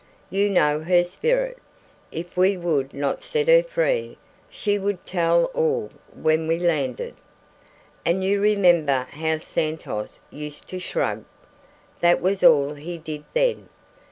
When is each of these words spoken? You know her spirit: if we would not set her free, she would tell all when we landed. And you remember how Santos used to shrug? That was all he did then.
You 0.31 0.49
know 0.49 0.79
her 0.79 1.03
spirit: 1.03 1.59
if 2.11 2.35
we 2.35 2.57
would 2.57 2.91
not 2.91 3.21
set 3.21 3.47
her 3.47 3.61
free, 3.61 4.17
she 4.49 4.79
would 4.79 5.05
tell 5.05 5.45
all 5.53 5.91
when 6.11 6.47
we 6.47 6.57
landed. 6.57 7.13
And 8.03 8.23
you 8.23 8.41
remember 8.41 9.05
how 9.11 9.37
Santos 9.37 10.19
used 10.31 10.67
to 10.69 10.79
shrug? 10.79 11.23
That 11.99 12.19
was 12.19 12.43
all 12.43 12.73
he 12.73 12.97
did 12.97 13.25
then. 13.35 13.69